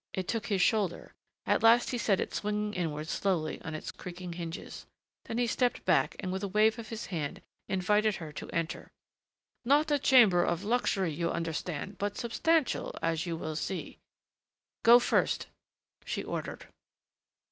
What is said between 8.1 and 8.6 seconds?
her to